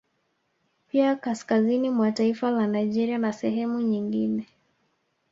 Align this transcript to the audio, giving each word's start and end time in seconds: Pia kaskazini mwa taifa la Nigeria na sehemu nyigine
Pia 0.89 1.15
kaskazini 1.15 1.89
mwa 1.89 2.11
taifa 2.11 2.51
la 2.51 2.67
Nigeria 2.67 3.17
na 3.17 3.33
sehemu 3.33 3.81
nyigine 3.81 4.45